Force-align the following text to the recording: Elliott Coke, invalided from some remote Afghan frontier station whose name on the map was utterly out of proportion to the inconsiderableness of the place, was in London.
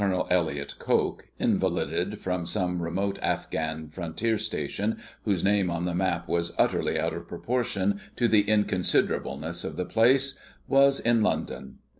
Elliott 0.31 0.79
Coke, 0.79 1.27
invalided 1.37 2.17
from 2.19 2.47
some 2.47 2.81
remote 2.81 3.19
Afghan 3.21 3.87
frontier 3.89 4.39
station 4.39 4.97
whose 5.25 5.43
name 5.43 5.69
on 5.69 5.85
the 5.85 5.93
map 5.93 6.27
was 6.27 6.55
utterly 6.57 6.99
out 6.99 7.13
of 7.13 7.27
proportion 7.27 7.99
to 8.15 8.27
the 8.27 8.41
inconsiderableness 8.49 9.63
of 9.63 9.75
the 9.77 9.85
place, 9.85 10.39
was 10.67 10.99
in 10.99 11.21
London. 11.21 11.77